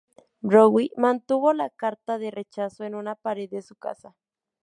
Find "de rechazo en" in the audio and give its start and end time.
2.17-2.95